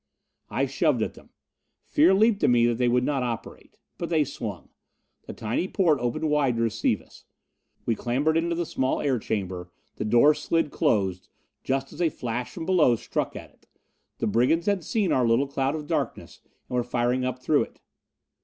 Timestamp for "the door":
9.97-10.33